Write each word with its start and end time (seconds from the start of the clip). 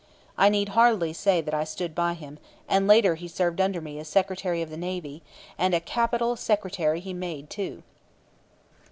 I 0.35 0.49
need 0.49 0.69
hardly 0.69 1.13
say 1.13 1.41
that 1.41 1.53
I 1.53 1.63
stood 1.63 1.93
by 1.93 2.15
him; 2.15 2.39
and 2.67 2.87
later 2.87 3.13
he 3.13 3.27
served 3.27 3.61
under 3.61 3.79
me 3.79 3.99
as 3.99 4.07
Secretary 4.07 4.63
of 4.63 4.71
the 4.71 4.75
Navy, 4.75 5.21
and 5.59 5.75
a 5.75 5.79
capital 5.79 6.35
Secretary 6.35 6.99
he 6.99 7.13
made 7.13 7.51
too. 7.51 7.83